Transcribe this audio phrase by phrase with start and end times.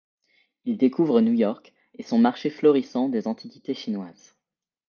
[0.65, 4.35] Il découvre New York et son marché florissant des antiquités chinoises.